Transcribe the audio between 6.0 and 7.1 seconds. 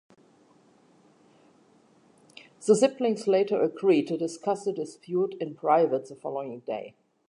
the following day.